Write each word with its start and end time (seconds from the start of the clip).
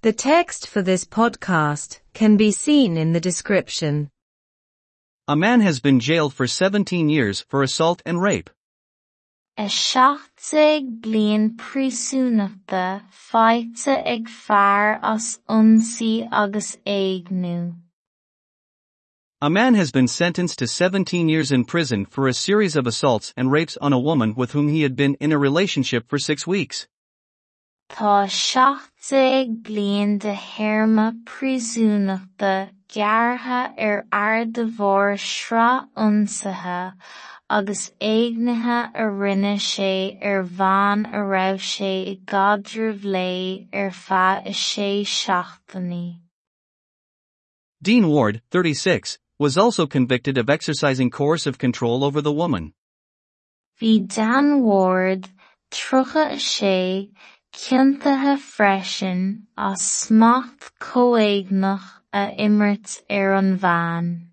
The 0.00 0.12
text 0.12 0.68
for 0.68 0.80
this 0.80 1.04
podcast 1.04 1.98
can 2.14 2.36
be 2.36 2.52
seen 2.52 2.96
in 2.96 3.14
the 3.14 3.20
description. 3.20 4.10
A 5.26 5.34
man 5.34 5.60
has 5.60 5.80
been 5.80 5.98
jailed 5.98 6.32
for 6.34 6.46
17 6.46 7.08
years 7.08 7.44
for 7.48 7.64
assault 7.64 8.00
and 8.06 8.22
rape. 8.22 8.48
Is 9.58 9.72
seachtaigh 9.72 11.00
bliain 11.00 11.56
príosúnachta 11.56 13.02
faighte 13.10 14.06
ag 14.06 14.28
fear 14.28 15.00
as 15.02 15.40
ionsaí 15.48 16.28
agus 16.30 16.76
éignú. 16.86 17.74
A 19.42 19.50
man 19.50 19.74
has 19.74 19.90
been 19.90 20.06
sentenced 20.06 20.60
to 20.60 20.68
17 20.68 21.28
years 21.28 21.50
in 21.50 21.64
prison 21.64 22.06
for 22.06 22.28
a 22.28 22.32
series 22.32 22.76
of 22.76 22.86
assaults 22.86 23.34
and 23.36 23.50
rapes 23.50 23.76
on 23.78 23.92
a 23.92 23.98
woman 23.98 24.36
with 24.36 24.52
whom 24.52 24.68
he 24.68 24.82
had 24.82 24.94
been 24.94 25.16
in 25.18 25.32
a 25.32 25.38
relationship 25.38 26.08
for 26.08 26.20
six 26.20 26.46
weeks. 26.46 26.86
Tá 27.88 28.28
seachtaigh 28.28 29.62
bliain 29.62 30.18
de 30.18 30.34
théarma 30.34 31.16
príosúnachta 31.24 32.70
gearrtha 32.88 33.72
ar 33.76 34.04
ardmhór 34.12 35.16
srá-ionsaithe 35.16 36.92
agus 37.50 37.90
éignithe 38.00 38.90
a 38.94 39.04
rinne 39.20 39.56
sé 39.56 40.18
ar 40.22 40.42
bhean 40.44 41.06
a 41.06 41.22
raibh 41.32 41.64
sé 41.72 41.92
i 42.12 42.16
gcadramh 42.32 43.04
lé 43.14 43.66
ar 43.72 43.90
feadh 43.90 44.46
is 44.46 44.56
sé. 44.56 46.20
Dean 47.80 48.08
Ward, 48.08 48.42
36, 48.50 49.18
was 49.38 49.56
also 49.56 49.86
convicted 49.86 50.36
of 50.36 50.50
exercising 50.50 51.10
coercive 51.10 51.56
control 51.56 52.04
over 52.04 52.20
the 52.20 52.32
woman. 52.32 52.74
Bhí 53.80 54.06
Dan 54.06 54.62
Ward, 54.62 55.30
trúcha 55.70 56.34
sé, 56.36 57.10
cinnteatha 57.52 58.36
freisin 58.36 59.42
as 59.56 59.80
smacht 59.80 60.72
comhéignach 60.80 62.00
a 62.12 62.34
imirt 62.38 63.02
ar 63.10 63.34
an 63.34 63.58
bhean. 63.58 64.28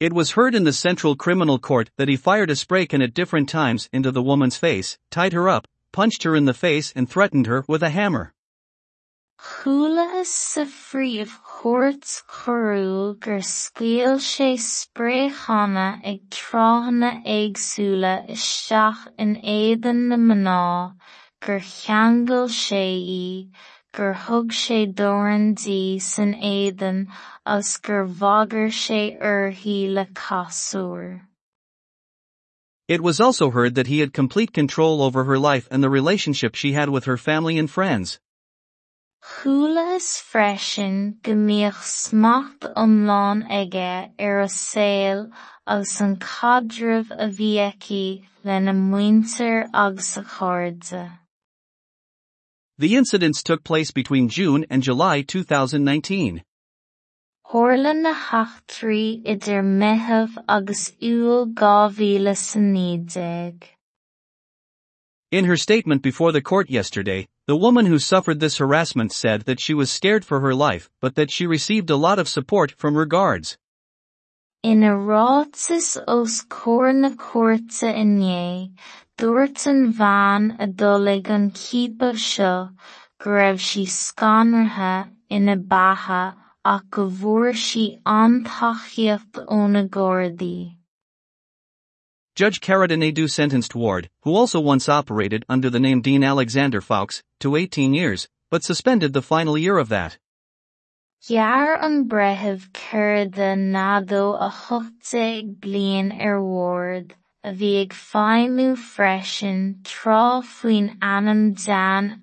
It 0.00 0.12
was 0.12 0.32
heard 0.32 0.54
in 0.54 0.64
the 0.64 0.72
Central 0.72 1.16
Criminal 1.16 1.58
Court 1.58 1.90
that 1.96 2.08
he 2.08 2.16
fired 2.16 2.50
a 2.50 2.56
spray 2.56 2.86
can 2.86 3.00
at 3.00 3.14
different 3.14 3.48
times 3.48 3.88
into 3.92 4.10
the 4.10 4.22
woman's 4.22 4.56
face, 4.56 4.98
tied 5.10 5.32
her 5.32 5.48
up, 5.48 5.66
punched 5.92 6.24
her 6.24 6.34
in 6.34 6.44
the 6.44 6.52
face 6.52 6.92
and 6.96 7.08
threatened 7.08 7.46
her 7.46 7.64
with 7.68 7.82
a 7.82 7.90
hammer. 7.90 8.34
Chuala 9.38 10.24
sa 10.24 10.64
phríomh 10.64 11.38
chuairt 11.44 12.22
chorúil 12.26 13.18
gur 13.18 13.40
scaoil 13.40 14.18
sé 14.18 14.56
spréithanna 14.56 16.00
ag 16.04 16.20
tráthanna 16.30 17.24
éagsúla 17.26 18.14
isteach 18.30 19.06
in 19.18 19.36
éadan 19.36 20.08
na 20.08 20.16
mná 20.16 20.94
gur 21.44 21.60
cheangail 21.60 22.48
sé 22.48 22.84
í, 23.14 23.50
gur 23.92 24.14
thug 24.14 24.52
sé 24.58 24.78
dorandí 25.00 26.00
san 26.00 26.32
éadan 26.34 27.06
agus 27.44 27.76
gur 27.76 28.06
bhagair 28.06 28.70
sé 28.72 29.00
uirthi 29.20 29.92
le 29.92 30.06
casúr. 30.06 31.20
It 32.88 33.02
was 33.02 33.20
also 33.20 33.50
heard 33.50 33.74
that 33.74 33.86
he 33.86 34.00
had 34.00 34.12
complete 34.12 34.52
control 34.52 35.02
over 35.02 35.24
her 35.24 35.38
life 35.38 35.68
and 35.70 35.82
the 35.82 35.90
relationship 35.90 36.54
she 36.54 36.72
had 36.72 36.88
with 36.88 37.04
her 37.04 37.18
family 37.18 37.58
and 37.58 37.70
friends. 37.70 38.18
Chuala 39.22 39.96
is 39.96 40.22
mbíodh 41.24 41.82
smacht 41.90 42.60
iomlán 42.76 43.44
aige 43.48 44.12
ar 44.18 44.38
er 44.38 44.40
a 44.40 44.48
saol 44.48 45.30
agus 45.66 46.00
an 46.00 46.16
caidreamh 46.16 47.10
a 47.10 47.28
bhí 47.38 47.52
aici 47.66 48.24
lena 48.44 48.74
muintir 48.74 49.68
agus 49.72 50.16
a. 50.18 51.23
The 52.76 52.96
incidents 52.96 53.44
took 53.44 53.62
place 53.62 53.92
between 53.92 54.28
June 54.28 54.66
and 54.68 54.82
July 54.82 55.22
2019. 55.22 56.42
Tharla 57.46 57.94
na 57.94 58.12
heachtraí 58.12 59.22
idir 59.24 59.62
meitheamh 59.62 60.36
agus 60.48 60.90
iúil 61.00 61.54
dhá 61.54 61.88
mhíle. 61.94 63.62
In 65.30 65.44
her 65.44 65.56
statement 65.56 66.02
before 66.02 66.32
the 66.32 66.42
court 66.42 66.68
yesterday, 66.68 67.28
the 67.46 67.54
woman 67.54 67.86
who 67.86 68.00
suffered 68.00 68.40
this 68.40 68.58
harassment 68.58 69.12
said 69.12 69.42
that 69.42 69.60
she 69.60 69.72
was 69.72 69.92
scared 69.92 70.24
for 70.24 70.40
her 70.40 70.52
life 70.52 70.90
but 71.00 71.14
that 71.14 71.30
she 71.30 71.46
received 71.46 71.90
a 71.90 71.96
lot 71.96 72.18
of 72.18 72.28
support 72.28 72.72
from 72.72 72.94
her 72.94 73.06
guards. 73.06 73.56
Rátas 74.64 75.98
os 76.08 76.40
cóir 76.48 76.94
na 76.94 77.10
cuairte 77.10 77.84
inné, 77.84 78.72
dúirt 79.18 79.66
an 79.66 79.92
bhean 79.92 80.56
a 80.58 80.66
dul 80.66 81.06
ag 81.06 81.28
an 81.28 81.50
cíbal 81.50 82.16
seo 82.16 82.70
go 83.20 83.30
raibh 83.30 83.60
sí 83.60 83.84
scanartha 83.84 85.10
ina 85.30 85.56
batha 85.56 86.34
ach 86.64 86.88
go 86.90 87.10
bhfuair 87.10 87.52
sí 87.52 88.00
Gardaí. 89.90 90.76
Judge 92.34 92.60
sentenced 93.28 93.74
Ward, 93.74 94.08
who 94.22 94.34
also 94.34 94.60
once 94.60 94.88
operated 94.88 95.44
under 95.46 95.68
the 95.68 95.78
name 95.78 96.00
Dean 96.00 96.24
Alexander 96.24 96.80
Fawkes, 96.80 97.22
to 97.38 97.54
18 97.54 97.92
years, 97.92 98.28
but 98.50 98.64
suspended 98.64 99.12
the 99.12 99.20
final 99.20 99.58
year 99.58 99.76
of 99.76 99.90
that. 99.90 100.16
Gear 101.26 101.76
an 101.80 102.06
brethimh 102.06 102.70
Carada 102.72 103.56
nádó 103.56 104.36
a 104.38 104.50
thuchtaigh 104.50 105.58
bliain 105.58 106.12
ar 106.20 106.42
Ward, 106.42 107.14
a 107.42 107.52
bhí 107.52 107.80
ag 107.80 107.94
feidhmiú 107.94 108.76
freisin 108.76 109.80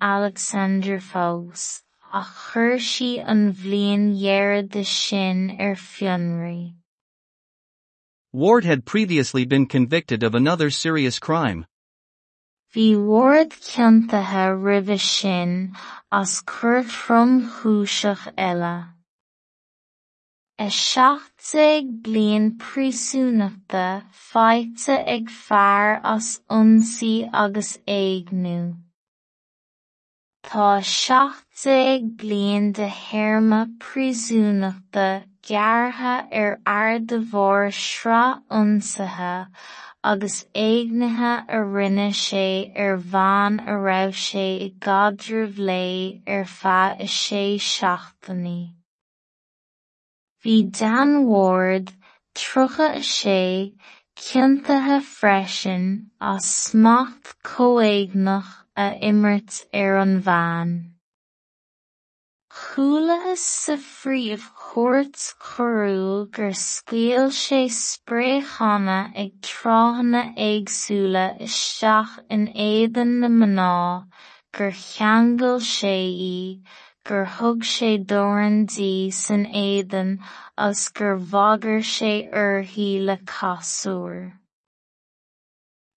Alexander 0.00 1.00
Fawkes, 1.00 1.82
ach 2.12 2.52
chuir 2.52 2.78
sí 2.78 3.18
an 3.18 3.52
bhliain 3.52 4.14
dhearg 4.20 4.70
de 4.70 4.84
sin 4.84 5.56
ar 5.58 5.74
fionraí. 5.74 6.74
Ward 8.32 8.64
had 8.64 8.86
previously 8.86 9.44
been 9.44 9.66
convicted 9.66 10.22
of 10.22 10.36
another 10.36 10.70
serious 10.70 11.18
crime. 11.18 11.66
Bhí 12.74 12.96
Ward 12.96 13.50
cinnteatha 13.50 14.44
roimhe 14.56 14.98
sin 14.98 15.74
as 16.10 16.40
cuirt 16.50 16.86
fromchúiseach 17.00 18.22
eile. 18.44 18.76
Is 20.58 20.78
seachtaigh 20.84 21.90
bliain 22.06 22.46
príosúnachta 22.62 24.04
faighte 24.28 24.96
ag 25.16 25.28
fear 25.28 26.00
as 26.14 26.40
ionsaí 26.48 27.28
agus 27.42 27.76
éignú. 27.86 28.56
Tá 30.42 30.70
seachtaigh 30.94 32.08
bliain 32.16 32.72
de 32.72 32.88
théarma 32.88 33.60
príosúnachta 33.84 35.24
gearrtha 35.42 36.16
ar 36.40 36.58
ardmhór 36.64 37.68
srá-ionsaithe 37.84 39.36
agus 40.04 40.44
éignithe 40.54 41.44
a 41.48 41.58
rinne 41.74 42.10
sé 42.10 42.72
ar 42.76 42.96
bhean 42.96 43.60
a 43.60 43.74
raibh 43.86 44.16
sé 44.18 44.46
i 44.66 44.70
gcadramh 44.86 45.58
lé 45.68 46.22
ar 46.26 46.44
feadh 46.44 47.02
is 47.04 47.10
sé 47.10 47.44
seachtaine. 47.70 48.74
Bhí 50.44 50.56
Dan 50.78 51.26
Ward, 51.26 51.92
trúcha 52.34 52.98
sé, 52.98 53.74
cinnteatha 54.16 55.00
freisin 55.00 56.10
as 56.20 56.46
smacht 56.46 57.36
comhéignach 57.44 58.50
a 58.76 58.98
imirt 59.00 59.64
ar 59.72 59.98
an 59.98 60.20
bhean. 60.20 60.91
Chuala 62.54 63.32
is 63.32 63.40
sa 63.40 63.76
phríomh 63.76 64.48
chuairt 64.62 65.16
chorúil 65.40 66.30
gur 66.30 66.52
scaoil 66.52 67.30
sé 67.32 67.60
spréithanna 67.76 68.98
ag 69.22 69.30
tráthanna 69.40 70.22
éagsúla 70.36 71.24
isteach 71.46 72.18
in 72.28 72.44
éadan 72.48 73.14
na 73.20 73.28
mná 73.28 74.04
gur 74.52 74.70
cheangail 74.70 75.64
sé 75.64 75.96
í, 76.26 76.60
gur 77.08 77.24
thug 77.38 77.64
sé 77.64 77.96
dorandí 78.12 79.10
san 79.22 79.46
éadan 79.46 80.18
agus 80.58 80.90
gur 80.90 81.16
bhagair 81.16 81.82
sé 81.94 82.12
uirthi 82.28 82.90
le 83.06 83.16
casúr. 83.24 84.41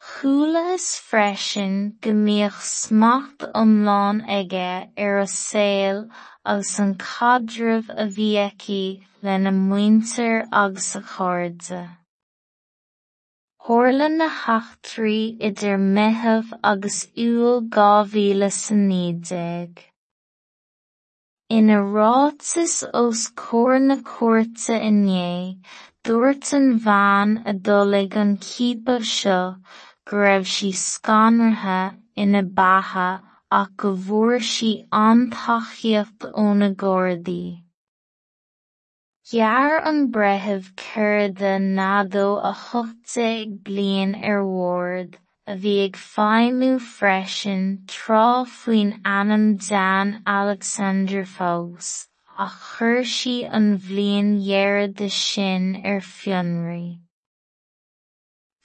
Chuala 0.00 0.74
is 0.74 0.96
freisin 1.08 1.74
go 2.00 2.12
mbíodh 2.16 2.60
smacht 2.66 3.42
iomlán 3.48 4.20
aige 4.36 4.88
ar 5.06 5.18
a 5.22 5.26
saol 5.32 5.98
agus 6.52 6.70
an 6.84 6.94
caidreamh 7.02 7.90
a 8.04 8.06
bhí 8.14 8.28
aici 8.44 8.84
lena 9.22 9.52
muintir 9.52 10.48
agus 10.62 10.88
a 11.00 11.02
chairde. 11.10 11.82
Tharla 13.66 14.08
na 14.14 14.28
heachtraí 14.38 15.36
idir 15.50 15.76
meitheamh 15.98 16.56
agus 16.70 16.98
iúil 17.26 17.60
dhá 17.76 17.90
mhíle 18.14 18.50
sa 18.60 18.78
níodeag. 18.86 19.84
Ina 21.58 21.76
rátas 21.98 22.74
os 23.04 23.28
cóir 23.44 23.78
na 23.84 23.96
cuairte 24.10 24.80
inné, 24.80 25.60
dúirt 26.04 26.54
an 26.56 27.42
a 27.44 27.52
dul 27.52 27.94
ag 27.94 28.16
an 28.16 28.36
cíbal 28.38 29.04
seo 29.04 29.40
go 30.10 30.16
raibh 30.26 30.48
sí 30.52 30.68
scanartha 30.74 31.80
ina 32.22 32.42
batha 32.60 33.08
ach 33.58 33.68
go 33.80 33.90
bhfuair 34.06 34.40
sí 34.52 34.70
an-taithíocht 35.00 36.24
ón 36.44 36.62
na 36.62 36.68
Gardaí. 36.82 37.42
Gearr 39.30 39.76
an 39.90 40.00
breitheamh 40.16 40.70
cur 40.82 41.28
de 41.40 41.52
nadó 41.78 42.24
a 42.50 42.52
thugtaigh 42.62 43.52
bliain 43.68 44.16
ar 44.30 44.42
bhord, 44.48 45.14
a 45.46 45.54
bhí 45.64 45.74
ag 45.84 46.00
feidhmiú 46.06 46.80
freisin 46.86 47.62
trá 47.94 48.24
faoin 48.54 48.90
Jan 49.68 50.10
Alexander 50.38 51.22
fós, 51.36 51.92
ach 52.46 52.58
chuir 52.72 53.06
sí 53.14 53.36
an 53.60 53.70
bhliain 53.86 54.34
dhearg 54.48 54.96
de 55.02 55.08
sin 55.08 55.70
ar 55.84 56.00
fionraí. 56.00 56.98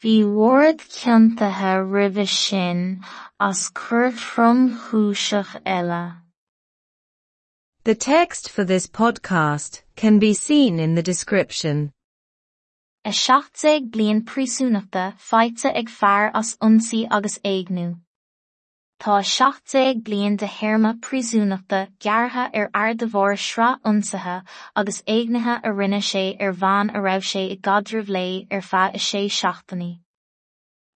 Bhí 0.06 0.24
ward 0.24 0.82
cionntaithe 0.96 1.70
roimhe 1.92 2.28
sin 2.32 3.04
as 3.40 3.70
cur 3.70 4.12
tromchúiseach 4.12 5.54
eile. 5.66 6.22
The 7.86 7.96
text 7.96 8.52
for 8.52 8.64
this 8.64 8.86
podcast 8.86 9.82
can 9.96 10.20
be 10.20 10.36
seen 10.36 10.80
in 10.80 10.94
the 10.94 11.02
description. 11.02 11.92
Is 13.04 13.16
seachtaigh 13.16 13.90
bliain 13.90 14.22
príosúnachta 14.22 15.18
feite 15.18 15.74
ag 15.74 15.90
as 16.36 16.56
ionsaí 16.58 17.08
agus 17.10 17.40
éagnú. 17.40 18.05
Tá 18.98 19.22
seachtaigh 19.22 20.02
bliain 20.04 20.38
de 20.38 20.48
théarma 20.48 21.00
príosúnachta 21.00 21.90
gearrtha 22.00 22.50
ar 22.54 22.70
ardamhór 22.74 23.38
sra 23.38 23.78
ionsaithe 23.86 24.44
agus 24.76 25.02
éagnithe 25.04 25.60
a 25.64 25.74
rinne 25.74 26.02
sé 26.02 26.24
ar 26.40 26.54
bhean 26.54 26.90
a 26.96 27.02
raibh 27.06 27.28
sé 27.32 27.44
i 27.52 27.58
gcaidreamh 27.68 28.10
lé 28.18 28.26
ar 28.50 28.62
feadh 28.62 28.96
is 28.96 29.04
sé 29.04 29.22
seachtainní. 29.38 30.00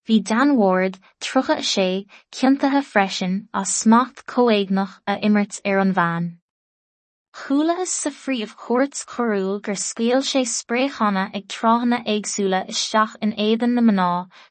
Bhí 0.07 0.23
Dan 0.23 0.55
Ward 0.55 0.97
trúcha 1.21 1.59
sé 1.61 2.07
cionntathe 2.31 2.83
freisin 2.91 3.47
as 3.53 3.69
smacht 3.81 4.25
comhéagnach 4.25 4.99
a 5.05 5.17
imirt 5.17 5.61
ar 5.65 5.79
an 5.79 5.93
bhean. 5.93 6.37
Chualathas 7.39 7.91
sa 8.03 8.09
phríomh 8.11 8.53
chuairt 8.61 8.97
choiriúil 9.11 9.61
gur 9.65 9.77
scaoil 9.81 10.23
sé 10.29 10.41
spréachanna 10.53 11.23
ag 11.37 11.45
tráthanna 11.53 11.99
éagsúla 12.13 12.59
isteach 12.73 13.15
in 13.25 13.31
éidean 13.43 13.75
na 13.77 13.83
mná 13.89 14.07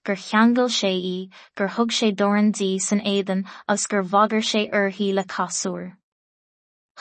gur 0.08 0.16
cheangail 0.22 0.70
sé 0.76 0.92
í 1.10 1.18
gur 1.60 1.68
thug 1.74 1.92
sé 1.98 2.08
dorandí 2.22 2.70
san 2.86 3.04
éidean 3.12 3.44
agus 3.68 3.86
gur 3.92 4.02
bhagar 4.14 4.42
sé 4.50 4.64
uirthaí 4.80 5.10
le 5.18 5.24
casúr. 5.34 5.84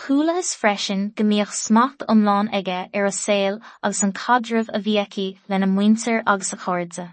Chualathas 0.01 0.51
freisin 0.61 1.07
go 1.15 1.23
mbíodh 1.23 1.55
smacht 1.61 2.03
iomlán 2.05 2.51
aige 2.59 2.79
ar 2.93 3.11
a 3.11 3.15
saol 3.23 3.61
agus 3.81 4.03
an 4.03 4.15
caidreamh 4.21 4.73
a 4.73 4.85
bhí 4.87 4.99
aici 5.05 5.29
lena 5.47 5.73
muintir 5.75 6.21
agus 6.35 6.51
a 6.51 6.63
chairde. 6.65 7.11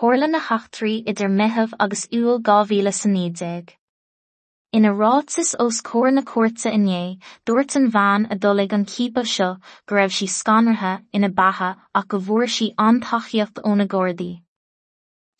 Tharla 0.00 0.30
na 0.30 0.46
heachtraí 0.50 1.04
idir 1.06 1.30
meitheamh 1.40 1.78
agus 1.86 2.08
uail 2.10 2.42
dhá 2.50 2.64
mhíle 2.64 2.92
sa 3.02 3.08
nídéag. 3.18 3.76
Ina 4.72 4.92
rátas 4.94 5.56
os 5.58 5.80
cóir 5.82 6.12
na 6.14 6.22
cuairte 6.22 6.70
inné 6.70 7.18
dúirt 7.44 7.74
an 7.74 7.90
bhean 7.90 8.26
a 8.30 8.36
dul 8.36 8.60
ag 8.60 8.72
an 8.72 8.84
cípa 8.86 9.24
seo 9.26 9.56
go 9.86 9.96
raibh 9.96 10.14
sí 10.14 10.28
scanartha 10.30 10.92
ina 11.12 11.28
batha 11.28 11.70
ach 11.92 12.06
go 12.06 12.20
bhfuair 12.26 12.50
sí 12.56 12.68
antachiacht 12.78 13.58
óna 13.70 13.86
Gardaí. 13.94 14.44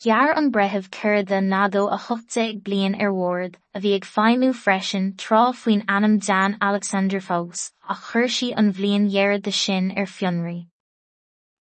Gearr 0.03 0.37
an 0.37 0.50
brethebh 0.50 0.91
cur 0.91 1.23
de 1.23 1.38
nadó 1.41 1.82
a 1.97 1.99
thuchta 2.06 2.49
ag 2.49 2.65
blian 2.65 2.97
ar 3.00 3.12
Ward 3.12 3.59
a 3.73 3.79
bhí 3.85 3.94
ag 3.99 4.09
feimú 4.15 4.49
freisin 4.62 5.06
trá 5.15 5.43
faoin 5.61 5.85
anam 5.87 6.19
Dan 6.19 6.56
Alexander 6.61 7.21
Fós 7.21 7.71
ach 7.88 8.03
chuir 8.11 8.26
sí 8.38 8.53
an 8.56 8.73
bhlion 8.73 9.06
dhearad 9.12 9.43
de 9.43 9.53
sin 9.53 9.93
ar 9.97 10.06
fionraí. 10.17 10.67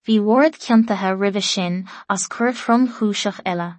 Bhí 0.07 0.17
Ward 0.19 0.57
cionntathe 0.65 1.13
roimhe 1.21 1.43
sin 1.43 1.85
as 2.09 2.25
cur 2.25 2.51
trom 2.51 2.87
chúiseach 2.95 3.41
eile. 3.45 3.69